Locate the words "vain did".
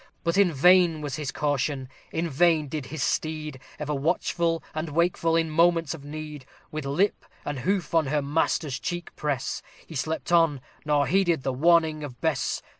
2.27-2.87